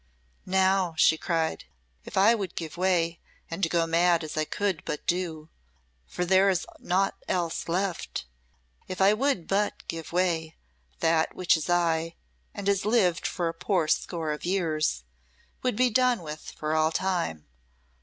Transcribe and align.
"Now!" 0.47 0.95
she 0.97 1.15
cried, 1.15 1.65
"if 2.05 2.17
I 2.17 2.33
would 2.33 2.55
give 2.55 2.75
way 2.75 3.19
and 3.51 3.69
go 3.69 3.85
mad, 3.85 4.23
as 4.23 4.35
I 4.35 4.45
could 4.45 4.81
but 4.83 5.05
do, 5.05 5.49
for 6.07 6.25
there 6.25 6.49
is 6.49 6.65
naught 6.79 7.15
else 7.27 7.69
left 7.69 8.25
if 8.87 8.99
I 8.99 9.13
would 9.13 9.47
but 9.47 9.87
give 9.87 10.11
way, 10.11 10.55
that 11.01 11.35
which 11.35 11.55
is 11.55 11.69
I 11.69 12.15
and 12.51 12.67
has 12.67 12.83
lived 12.83 13.29
but 13.37 13.43
a 13.43 13.53
poor 13.53 13.87
score 13.87 14.31
of 14.31 14.43
years 14.43 15.03
would 15.61 15.75
be 15.75 15.91
done 15.91 16.23
with 16.23 16.51
for 16.57 16.73
all 16.75 16.91
time. 16.91 17.45